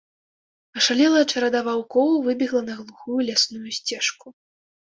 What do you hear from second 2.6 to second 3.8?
на глухую лясную